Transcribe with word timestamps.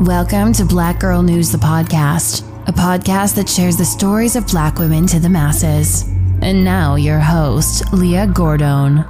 Welcome 0.00 0.54
to 0.54 0.64
Black 0.64 0.98
Girl 0.98 1.22
News, 1.22 1.52
the 1.52 1.58
podcast, 1.58 2.40
a 2.66 2.72
podcast 2.72 3.34
that 3.34 3.46
shares 3.46 3.76
the 3.76 3.84
stories 3.84 4.34
of 4.34 4.46
black 4.46 4.78
women 4.78 5.06
to 5.08 5.20
the 5.20 5.28
masses. 5.28 6.04
And 6.40 6.64
now, 6.64 6.94
your 6.94 7.18
host, 7.18 7.92
Leah 7.92 8.26
Gordon. 8.26 9.04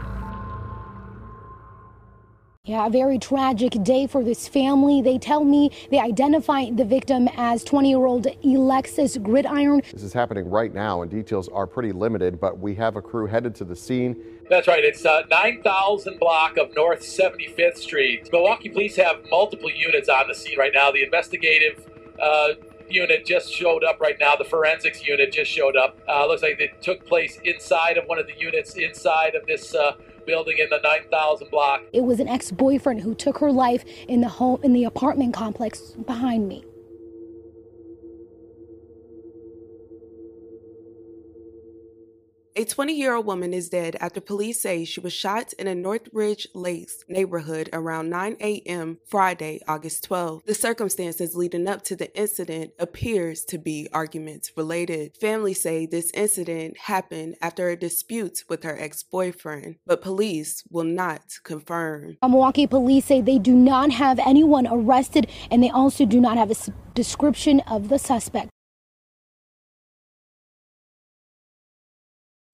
Yeah, 2.71 2.87
a 2.87 2.91
very 2.91 3.19
tragic 3.19 3.73
day 3.83 4.07
for 4.07 4.23
this 4.23 4.47
family. 4.47 5.03
They 5.03 5.19
tell 5.19 5.43
me 5.43 5.73
they 5.91 5.99
identify 5.99 6.71
the 6.71 6.85
victim 6.85 7.29
as 7.37 7.65
20 7.65 7.89
year 7.89 8.07
old 8.07 8.29
Alexis 8.45 9.17
Gridiron. 9.17 9.83
This 9.93 10.05
is 10.05 10.13
happening 10.13 10.49
right 10.49 10.73
now, 10.73 11.03
and 11.03 11.11
details 11.11 11.49
are 11.49 11.67
pretty 11.67 11.91
limited, 11.91 12.39
but 12.39 12.61
we 12.61 12.77
have 12.77 12.95
a 12.95 13.03
crew 13.03 13.27
headed 13.27 13.57
to 13.57 13.65
the 13.65 13.75
scene. 13.75 14.23
That's 14.49 14.69
right. 14.69 14.85
It's 14.85 15.05
uh, 15.05 15.23
9000 15.29 16.21
block 16.21 16.59
of 16.59 16.73
North 16.77 17.01
75th 17.01 17.77
Street. 17.79 18.29
Milwaukee 18.31 18.69
police 18.69 18.95
have 18.95 19.17
multiple 19.33 19.69
units 19.69 20.09
on 20.09 20.29
the 20.29 20.35
scene 20.37 20.57
right 20.57 20.73
now. 20.73 20.93
The 20.93 21.03
investigative 21.03 21.85
uh, 22.23 22.51
unit 22.89 23.27
just 23.27 23.53
showed 23.53 23.83
up 23.83 24.01
right 24.01 24.17
now. 24.21 24.37
The 24.37 24.45
forensics 24.45 25.05
unit 25.05 25.33
just 25.33 25.51
showed 25.51 25.77
up. 25.77 25.99
Uh, 26.09 26.25
looks 26.29 26.43
like 26.43 26.61
it 26.61 26.81
took 26.81 27.05
place 27.05 27.41
inside 27.43 27.99
of 27.99 28.05
one 28.05 28.21
of 28.21 28.29
the 28.29 28.39
units 28.39 28.75
inside 28.75 29.35
of 29.35 29.45
this 29.47 29.75
uh, 29.75 29.95
building 30.27 30.57
in 30.59 30.69
the 30.71 30.81
9000 30.83 31.51
block. 31.51 31.83
It 31.93 32.03
was 32.03 32.21
an 32.21 32.29
ex-boyfriend 32.29 33.01
who 33.01 33.15
took 33.15 33.39
her 33.39 33.53
life 33.53 33.85
in 34.09 34.21
the 34.21 34.29
home 34.29 34.61
in 34.63 34.73
the 34.73 34.85
apartment 34.85 35.35
complex 35.35 35.93
behind 36.07 36.49
me. 36.49 36.65
A 42.61 42.65
20 42.67 42.93
year 42.93 43.15
old 43.15 43.25
woman 43.25 43.55
is 43.55 43.71
dead 43.71 43.97
after 44.01 44.21
police 44.21 44.61
say 44.61 44.85
she 44.85 45.01
was 45.01 45.15
shot 45.15 45.55
in 45.55 45.67
a 45.67 45.75
Northridge 45.75 46.47
Lakes 46.55 47.03
neighborhood 47.09 47.71
around 47.73 48.11
9 48.11 48.37
a.m. 48.39 48.99
Friday, 49.09 49.61
August 49.67 50.05
12. 50.05 50.43
The 50.45 50.53
circumstances 50.53 51.35
leading 51.35 51.67
up 51.67 51.83
to 51.85 51.97
the 51.97 52.15
incident 52.15 52.73
appears 52.79 53.47
to 53.47 53.57
be 53.57 53.89
arguments 53.95 54.53
related. 54.59 55.17
Families 55.19 55.63
say 55.63 55.87
this 55.87 56.11
incident 56.13 56.77
happened 56.77 57.37
after 57.41 57.71
a 57.71 57.77
dispute 57.79 58.45
with 58.47 58.63
her 58.65 58.79
ex-boyfriend, 58.79 59.77
but 59.87 60.03
police 60.03 60.63
will 60.71 60.85
not 60.85 61.23
confirm. 61.43 62.19
Milwaukee 62.21 62.67
police 62.67 63.07
say 63.07 63.23
they 63.23 63.39
do 63.39 63.55
not 63.55 63.91
have 63.91 64.19
anyone 64.19 64.67
arrested 64.71 65.29
and 65.51 65.63
they 65.63 65.71
also 65.71 66.05
do 66.05 66.21
not 66.21 66.37
have 66.37 66.51
a 66.51 66.73
description 66.93 67.61
of 67.61 67.89
the 67.89 67.99
suspect. 67.99 68.51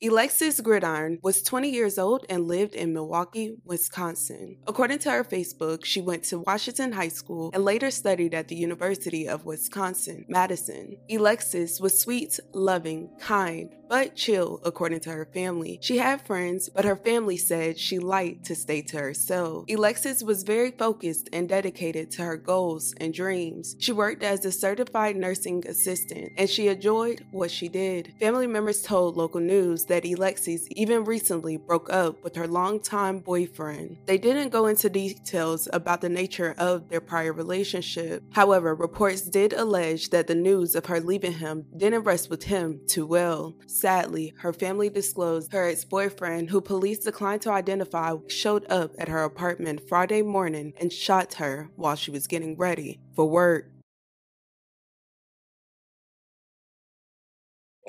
Alexis 0.08 0.60
Gridiron 0.60 1.18
was 1.22 1.42
20 1.42 1.70
years 1.70 1.98
old 1.98 2.26
and 2.28 2.46
lived 2.46 2.74
in 2.74 2.92
Milwaukee, 2.92 3.56
Wisconsin. 3.64 4.58
According 4.66 5.00
to 5.00 5.10
her 5.10 5.24
Facebook, 5.24 5.84
she 5.84 6.00
went 6.00 6.22
to 6.24 6.40
Washington 6.40 6.92
High 6.92 7.08
School 7.08 7.50
and 7.52 7.64
later 7.64 7.90
studied 7.90 8.34
at 8.34 8.48
the 8.48 8.56
University 8.56 9.28
of 9.28 9.44
Wisconsin, 9.44 10.24
Madison. 10.28 10.96
Alexis 11.10 11.80
was 11.80 11.98
sweet, 11.98 12.38
loving, 12.52 13.10
kind, 13.20 13.74
but 13.88 14.16
chill, 14.16 14.60
according 14.64 15.00
to 15.00 15.10
her 15.10 15.28
family. 15.32 15.78
She 15.82 15.98
had 15.98 16.26
friends, 16.26 16.68
but 16.68 16.84
her 16.84 16.96
family 16.96 17.36
said 17.36 17.78
she 17.78 17.98
liked 17.98 18.44
to 18.46 18.54
stay 18.54 18.82
to 18.82 18.98
herself. 18.98 19.64
Alexis 19.68 20.22
was 20.22 20.42
very 20.42 20.70
focused 20.70 21.28
and 21.32 21.48
dedicated 21.48 22.10
to 22.12 22.22
her 22.22 22.36
goals 22.36 22.94
and 22.98 23.12
dreams. 23.12 23.76
She 23.78 23.92
worked 23.92 24.22
as 24.22 24.44
a 24.44 24.52
certified 24.52 25.16
nursing 25.16 25.66
assistant 25.66 26.32
and 26.36 26.48
she 26.48 26.68
enjoyed 26.68 27.24
what 27.30 27.50
she 27.50 27.68
did. 27.68 28.14
Family 28.20 28.46
members 28.46 28.82
told 28.82 29.16
local 29.16 29.40
news 29.40 29.84
that 29.86 30.04
Alexis 30.04 30.66
even 30.70 31.04
recently 31.04 31.56
broke 31.56 31.92
up 31.92 32.22
with 32.22 32.36
her 32.36 32.46
longtime 32.46 33.20
boyfriend. 33.20 33.98
They 34.06 34.18
didn't 34.18 34.50
go 34.50 34.66
into 34.66 34.90
details 34.90 35.68
about 35.72 36.00
the 36.00 36.08
nature 36.08 36.54
of 36.58 36.88
their 36.88 37.00
prior 37.00 37.32
relationship. 37.32 38.22
However, 38.32 38.74
reports 38.74 39.22
did 39.22 39.52
allege 39.52 40.10
that 40.10 40.26
the 40.26 40.34
news 40.34 40.74
of 40.74 40.86
her 40.86 41.00
leaving 41.00 41.32
him 41.32 41.66
didn't 41.76 42.04
rest 42.04 42.30
with 42.30 42.44
him 42.44 42.80
too 42.86 43.06
well. 43.06 43.54
Sadly, 43.76 44.32
her 44.38 44.54
family 44.54 44.88
disclosed 44.88 45.52
her 45.52 45.68
ex 45.68 45.84
boyfriend, 45.84 46.48
who 46.48 46.62
police 46.62 47.00
declined 47.00 47.42
to 47.42 47.50
identify, 47.50 48.14
showed 48.26 48.64
up 48.70 48.92
at 48.98 49.08
her 49.08 49.22
apartment 49.22 49.86
Friday 49.86 50.22
morning 50.22 50.72
and 50.80 50.90
shot 50.90 51.34
her 51.34 51.68
while 51.76 51.94
she 51.94 52.10
was 52.10 52.26
getting 52.26 52.56
ready 52.56 53.00
for 53.14 53.26
work. 53.26 53.70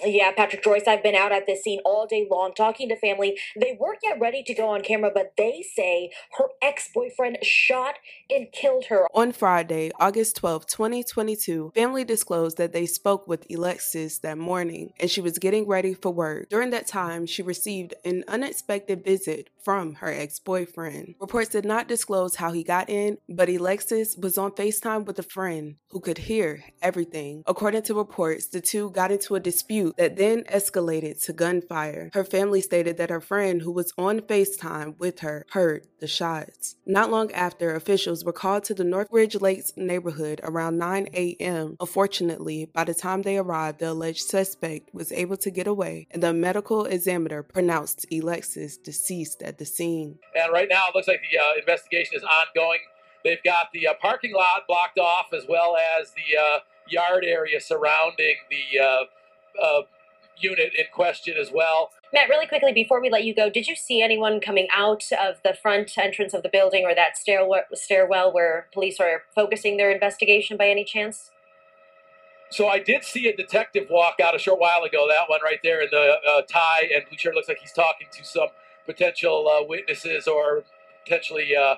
Yeah, 0.03 0.31
Patrick 0.31 0.63
Joyce, 0.63 0.84
I've 0.88 1.02
been 1.02 1.16
out 1.16 1.31
at 1.31 1.47
this 1.47 1.63
scene 1.63 1.80
all 1.84 2.06
day 2.06 2.28
long 2.30 2.53
talking 2.53 2.88
to 2.90 2.96
family. 2.96 3.38
They 3.59 3.75
weren't 3.80 4.00
yet 4.03 4.19
ready 4.19 4.44
to 4.44 4.53
go 4.53 4.69
on 4.69 4.81
camera, 4.81 5.09
but 5.13 5.34
they 5.38 5.63
say 5.75 6.12
her 6.38 6.46
ex 6.62 6.90
boyfriend 6.94 7.40
shot 7.41 7.96
and 8.30 8.52
killed 8.52 8.85
her. 8.85 9.08
On 9.16 9.31
Friday, 9.31 9.91
August 10.00 10.35
12, 10.35 10.68
2022, 10.68 11.72
family 11.74 12.03
disclosed 12.03 12.58
that 12.58 12.74
they 12.74 12.85
spoke 12.85 13.28
with 13.28 13.46
Alexis 13.52 14.19
that 14.19 14.38
morning 14.38 14.94
and 15.00 15.09
she 15.09 15.22
was 15.22 15.40
getting 15.40 15.68
ready 15.68 15.94
for 15.94 16.12
work. 16.12 16.50
During 16.50 16.69
that 16.72 16.88
time, 16.88 17.25
she 17.25 17.41
received 17.41 17.96
an 18.06 18.24
unexpected 18.28 19.03
visit 19.03 19.50
from 19.67 19.95
her 19.95 20.13
ex 20.13 20.39
boyfriend. 20.39 21.16
Reports 21.19 21.50
did 21.50 21.66
not 21.66 21.89
disclose 21.89 22.38
how 22.38 22.53
he 22.53 22.63
got 22.63 22.89
in, 22.89 23.17
but 23.28 23.50
Alexis 23.50 24.16
was 24.16 24.38
on 24.38 24.51
FaceTime 24.51 25.03
with 25.03 25.19
a 25.19 25.23
friend 25.23 25.75
who 25.89 26.00
could 26.00 26.19
hear 26.19 26.63
everything. 26.81 27.44
According 27.45 27.81
to 27.81 27.94
reports, 27.94 28.47
the 28.47 28.61
two 28.61 28.91
got 28.91 29.11
into 29.11 29.35
a 29.35 29.41
dispute 29.41 29.97
that 29.97 30.16
then 30.16 30.44
escalated 30.44 31.22
to 31.25 31.33
gunfire. 31.33 32.11
Her 32.13 32.23
family 32.23 32.61
stated 32.61 32.95
that 32.95 33.09
her 33.09 33.19
friend, 33.19 33.61
who 33.61 33.73
was 33.73 33.91
on 33.97 34.22
FaceTime 34.22 34.97
with 35.00 35.19
her, 35.19 35.45
heard 35.51 35.85
the 35.99 36.07
shots. 36.07 36.78
Not 36.85 37.11
long 37.11 37.29
after, 37.34 37.75
officials 37.75 38.23
were 38.23 38.31
called 38.31 38.63
to 38.66 38.73
the 38.73 38.85
Northridge 38.85 39.35
Lakes 39.41 39.73
neighborhood 39.75 40.39
around 40.44 40.78
9 40.78 41.09
a.m. 41.13 41.75
Unfortunately, 41.81 42.69
by 42.73 42.85
the 42.85 42.94
time 42.94 43.22
they 43.22 43.38
arrived, 43.38 43.79
the 43.79 43.91
alleged 43.91 44.22
suspect 44.22 44.94
was 44.94 45.11
able 45.11 45.35
to 45.35 45.51
get 45.51 45.67
away, 45.67 46.07
and 46.11 46.23
the 46.23 46.31
medical 46.31 46.85
examiner 46.85 47.44
pronounced 47.44 48.05
Alexis 48.13 48.78
deceased 48.78 49.44
at 49.44 49.56
the 49.57 49.66
scene. 49.66 50.19
And 50.35 50.51
right 50.51 50.68
now, 50.69 50.84
it 50.90 50.95
looks 50.95 51.07
like 51.07 51.22
the 51.31 51.38
uh, 51.38 51.59
investigation 51.59 52.16
is 52.16 52.23
ongoing. 52.23 52.79
They've 53.23 53.44
got 53.44 53.68
the 53.73 53.88
uh, 53.88 53.94
parking 54.01 54.34
lot 54.34 54.68
blocked 54.68 55.00
off 55.00 55.34
as 55.34 55.44
well 55.47 55.75
as 56.00 56.12
the 56.12 56.38
uh, 56.38 56.59
yard 56.90 57.25
area 57.25 57.59
surrounding 57.59 58.35
the 58.50 58.79
uh, 58.79 59.63
uh, 59.63 59.81
unit 60.40 60.73
in 60.78 60.85
question 60.94 61.35
as 61.38 61.51
well. 61.51 61.91
Matt, 62.13 62.29
really 62.29 62.47
quickly 62.47 62.72
before 62.72 63.01
we 63.01 63.09
let 63.09 63.25
you 63.25 63.35
go, 63.35 63.50
did 63.50 63.67
you 63.67 63.75
see 63.75 64.01
anyone 64.01 64.40
coming 64.40 64.67
out 64.73 65.03
of 65.12 65.35
the 65.44 65.53
front 65.53 65.97
entrance 65.97 66.34
of 66.34 66.44
the 66.44 66.50
building 66.50 66.85
or 66.85 66.96
that 66.96 67.17
stairwell, 67.17 67.63
stairwell 67.73 68.31
where 68.31 68.67
police 68.72 69.00
are 69.00 69.23
focusing 69.35 69.78
their 69.78 69.91
investigation 69.91 70.56
by 70.56 70.69
any 70.69 70.85
chance? 70.85 71.31
So 72.50 72.67
I 72.67 72.79
did 72.79 73.03
see 73.03 73.28
a 73.28 73.35
detective 73.35 73.88
walk 73.90 74.22
out 74.23 74.34
a 74.34 74.40
short 74.40 74.59
while 74.59 74.84
ago. 74.84 75.06
That 75.09 75.28
one 75.29 75.41
right 75.44 75.59
there 75.63 75.81
in 75.81 75.90
the 75.91 76.16
uh, 76.25 76.44
tie 76.44 76.90
and 76.94 77.03
blue 77.09 77.17
shirt 77.17 77.35
looks 77.35 77.50
like 77.50 77.59
he's 77.59 77.73
talking 77.73 78.07
to 78.09 78.23
some 78.23 78.47
potential 78.88 79.48
uh, 79.48 79.64
witnesses 79.68 80.28
or 80.28 80.64
potentially 81.03 81.56
uh, 81.56 81.75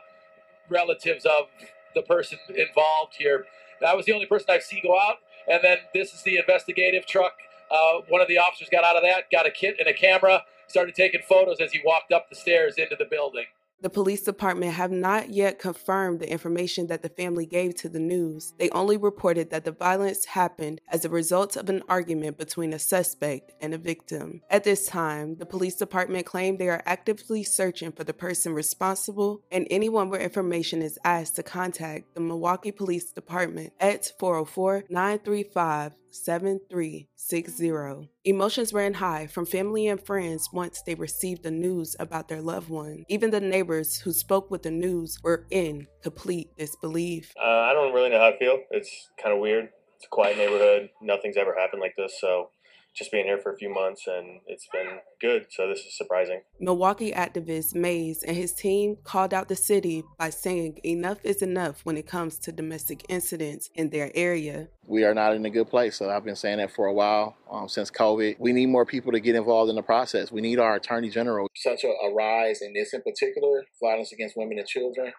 relatives 0.69 1.25
of 1.25 1.47
the 1.95 2.03
person 2.03 2.39
involved 2.49 3.15
here. 3.17 3.45
That 3.81 3.97
was 3.97 4.05
the 4.05 4.13
only 4.13 4.27
person 4.27 4.47
I've 4.49 4.63
seen 4.63 4.83
go 4.83 4.97
out. 4.97 5.17
And 5.51 5.59
then 5.61 5.79
this 5.93 6.13
is 6.13 6.23
the 6.23 6.37
investigative 6.37 7.05
truck 7.05 7.33
uh, 7.71 8.01
one 8.07 8.21
of 8.21 8.27
the 8.27 8.37
officers 8.37 8.67
got 8.69 8.83
out 8.83 8.95
of 8.95 9.03
that, 9.03 9.29
got 9.31 9.45
a 9.45 9.51
kit 9.51 9.75
and 9.79 9.87
a 9.87 9.93
camera, 9.93 10.43
started 10.67 10.95
taking 10.95 11.21
photos 11.27 11.57
as 11.61 11.71
he 11.71 11.81
walked 11.83 12.11
up 12.11 12.29
the 12.29 12.35
stairs 12.35 12.75
into 12.77 12.95
the 12.97 13.05
building. 13.05 13.45
The 13.81 13.89
police 13.89 14.23
department 14.23 14.73
have 14.73 14.91
not 14.91 15.29
yet 15.29 15.57
confirmed 15.57 16.19
the 16.19 16.29
information 16.29 16.87
that 16.87 17.01
the 17.01 17.07
family 17.07 17.45
gave 17.45 17.75
to 17.75 17.87
the 17.87 17.99
news. 17.99 18.53
They 18.59 18.69
only 18.71 18.97
reported 18.97 19.51
that 19.51 19.63
the 19.63 19.71
violence 19.71 20.25
happened 20.25 20.81
as 20.89 21.05
a 21.05 21.09
result 21.09 21.55
of 21.55 21.69
an 21.69 21.83
argument 21.87 22.37
between 22.37 22.73
a 22.73 22.79
suspect 22.79 23.53
and 23.61 23.73
a 23.73 23.77
victim. 23.77 24.41
At 24.49 24.65
this 24.65 24.85
time, 24.85 25.37
the 25.37 25.45
police 25.45 25.75
department 25.75 26.25
claimed 26.25 26.59
they 26.59 26.67
are 26.67 26.83
actively 26.85 27.43
searching 27.43 27.93
for 27.93 28.03
the 28.03 28.13
person 28.13 28.53
responsible, 28.53 29.43
and 29.49 29.65
anyone 29.69 30.09
where 30.09 30.19
information 30.19 30.81
is 30.81 30.99
asked 31.05 31.37
to 31.37 31.43
contact 31.43 32.15
the 32.15 32.21
Milwaukee 32.21 32.73
Police 32.73 33.11
Department 33.11 33.71
at 33.79 34.11
404 34.19 34.85
935 34.89 35.93
7360. 36.11 38.09
Emotions 38.25 38.73
ran 38.73 38.93
high 38.95 39.27
from 39.27 39.45
family 39.45 39.87
and 39.87 40.03
friends 40.05 40.49
once 40.51 40.81
they 40.85 40.95
received 40.95 41.43
the 41.43 41.51
news 41.51 41.95
about 41.99 42.27
their 42.27 42.41
loved 42.41 42.69
one. 42.69 43.05
Even 43.09 43.31
the 43.31 43.39
neighbors 43.39 43.97
who 43.97 44.11
spoke 44.11 44.49
with 44.51 44.63
the 44.63 44.71
news 44.71 45.17
were 45.23 45.45
in 45.51 45.87
complete 46.03 46.49
disbelief. 46.57 47.33
Uh, 47.39 47.45
I 47.45 47.73
don't 47.73 47.93
really 47.93 48.09
know 48.09 48.19
how 48.19 48.31
to 48.31 48.37
feel. 48.37 48.59
It's 48.71 49.09
kind 49.21 49.33
of 49.33 49.39
weird. 49.39 49.69
It's 49.95 50.05
a 50.05 50.09
quiet 50.09 50.37
neighborhood. 50.37 50.89
Nothing's 51.01 51.37
ever 51.37 51.55
happened 51.59 51.81
like 51.81 51.95
this, 51.97 52.17
so 52.19 52.51
just 52.99 53.11
being 53.13 53.25
here 53.25 53.39
for 53.39 53.53
a 53.53 53.57
few 53.57 53.73
months 53.73 54.05
and 54.07 54.41
it's 54.45 54.67
been 54.71 54.99
good. 55.21 55.45
So 55.49 55.67
this 55.69 55.79
is 55.79 55.97
surprising. 55.97 56.41
Milwaukee 56.59 57.13
activist 57.13 57.73
Mayes 57.73 58.23
and 58.23 58.35
his 58.35 58.53
team 58.53 58.97
called 59.05 59.33
out 59.33 59.47
the 59.47 59.55
city 59.55 60.03
by 60.17 60.29
saying 60.29 60.79
enough 60.83 61.19
is 61.23 61.41
enough 61.41 61.85
when 61.85 61.95
it 61.95 62.05
comes 62.05 62.37
to 62.39 62.51
domestic 62.51 63.05
incidents 63.07 63.69
in 63.73 63.89
their 63.89 64.11
area. 64.13 64.67
We 64.85 65.05
are 65.05 65.13
not 65.13 65.33
in 65.33 65.45
a 65.45 65.49
good 65.49 65.69
place. 65.69 65.95
So 65.95 66.09
I've 66.09 66.25
been 66.25 66.35
saying 66.35 66.57
that 66.57 66.75
for 66.75 66.87
a 66.87 66.93
while 66.93 67.37
um, 67.49 67.69
since 67.69 67.89
COVID. 67.89 68.35
We 68.37 68.51
need 68.51 68.67
more 68.67 68.85
people 68.85 69.13
to 69.13 69.21
get 69.21 69.35
involved 69.35 69.69
in 69.69 69.77
the 69.77 69.81
process. 69.81 70.31
We 70.31 70.41
need 70.41 70.59
our 70.59 70.75
attorney 70.75 71.09
general. 71.09 71.47
Such 71.55 71.85
a, 71.85 71.87
a 71.87 72.13
rise 72.13 72.61
in 72.61 72.73
this 72.73 72.93
in 72.93 73.01
particular, 73.01 73.63
violence 73.81 74.11
against 74.11 74.35
women 74.35 74.59
and 74.59 74.67
children, 74.67 75.13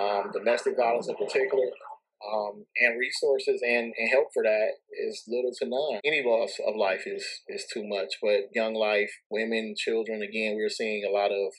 um, 0.00 0.30
domestic 0.32 0.76
violence 0.76 1.08
in 1.08 1.16
particular 1.16 1.66
um, 2.26 2.66
and 2.76 2.98
resources 2.98 3.62
and, 3.62 3.92
and 3.96 4.10
help 4.10 4.28
for 4.34 4.42
that 4.42 4.70
is 5.06 5.22
little 5.28 5.52
to 5.58 5.68
none. 5.68 6.00
Any 6.04 6.22
loss 6.24 6.58
of 6.66 6.76
life 6.76 7.02
is 7.06 7.24
is 7.48 7.66
too 7.72 7.86
much, 7.86 8.18
but 8.22 8.50
young 8.52 8.74
life, 8.74 9.10
women, 9.30 9.74
children, 9.76 10.22
again, 10.22 10.56
we're 10.56 10.68
seeing 10.68 11.04
a 11.04 11.12
lot 11.12 11.30
of 11.30 11.52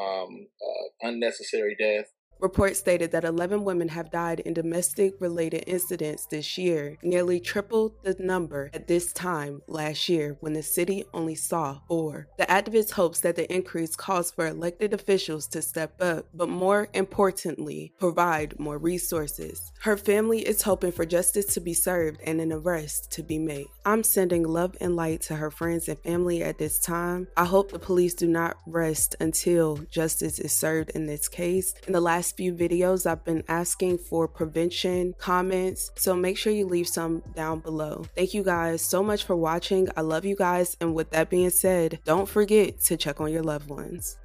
um, 0.00 0.48
uh, 0.60 1.08
unnecessary 1.08 1.76
death 1.78 2.06
Reports 2.44 2.78
stated 2.78 3.10
that 3.12 3.24
11 3.24 3.64
women 3.64 3.88
have 3.88 4.10
died 4.10 4.40
in 4.40 4.52
domestic 4.52 5.14
related 5.18 5.64
incidents 5.66 6.26
this 6.26 6.58
year, 6.58 6.98
nearly 7.02 7.40
triple 7.40 7.94
the 8.02 8.14
number 8.18 8.70
at 8.74 8.86
this 8.86 9.14
time 9.14 9.62
last 9.66 10.10
year 10.10 10.36
when 10.40 10.52
the 10.52 10.62
city 10.62 11.06
only 11.14 11.36
saw 11.36 11.78
four. 11.88 12.28
The 12.36 12.44
activist 12.44 12.90
hopes 12.90 13.20
that 13.20 13.36
the 13.36 13.50
increase 13.50 13.96
calls 13.96 14.30
for 14.30 14.46
elected 14.46 14.92
officials 14.92 15.46
to 15.48 15.62
step 15.62 15.94
up, 16.02 16.26
but 16.34 16.50
more 16.50 16.88
importantly, 16.92 17.94
provide 17.98 18.60
more 18.60 18.76
resources. 18.76 19.72
Her 19.80 19.96
family 19.96 20.40
is 20.40 20.60
hoping 20.60 20.92
for 20.92 21.06
justice 21.06 21.54
to 21.54 21.60
be 21.60 21.72
served 21.72 22.20
and 22.26 22.42
an 22.42 22.52
arrest 22.52 23.10
to 23.12 23.22
be 23.22 23.38
made. 23.38 23.68
I'm 23.86 24.02
sending 24.02 24.42
love 24.42 24.76
and 24.82 24.96
light 24.96 25.22
to 25.22 25.36
her 25.36 25.50
friends 25.50 25.88
and 25.88 25.98
family 25.98 26.42
at 26.42 26.58
this 26.58 26.78
time. 26.78 27.26
I 27.38 27.46
hope 27.46 27.72
the 27.72 27.78
police 27.78 28.12
do 28.12 28.28
not 28.28 28.58
rest 28.66 29.16
until 29.18 29.78
justice 29.90 30.38
is 30.38 30.52
served 30.52 30.90
in 30.90 31.06
this 31.06 31.26
case. 31.26 31.74
In 31.86 31.94
the 31.94 32.02
last 32.02 32.33
few 32.36 32.52
videos, 32.52 33.06
I've 33.06 33.24
been 33.24 33.44
asking 33.48 33.98
for 33.98 34.28
prevention 34.28 35.14
comments, 35.18 35.90
so 35.96 36.14
make 36.14 36.36
sure 36.36 36.52
you 36.52 36.66
leave 36.66 36.88
some 36.88 37.22
down 37.34 37.60
below. 37.60 38.04
Thank 38.16 38.34
you 38.34 38.42
guys 38.42 38.82
so 38.82 39.02
much 39.02 39.24
for 39.24 39.36
watching. 39.36 39.88
I 39.96 40.02
love 40.02 40.24
you 40.24 40.36
guys, 40.36 40.76
and 40.80 40.94
with 40.94 41.10
that 41.10 41.30
being 41.30 41.50
said, 41.50 42.00
don't 42.04 42.28
forget 42.28 42.80
to 42.82 42.96
check 42.96 43.20
on 43.20 43.32
your 43.32 43.42
loved 43.42 43.68
ones. 43.68 44.16